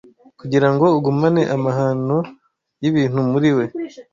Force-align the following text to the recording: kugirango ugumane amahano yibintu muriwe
kugirango 0.39 0.85
ugumane 0.97 1.41
amahano 1.55 2.17
yibintu 2.81 3.19
muriwe 3.31 3.63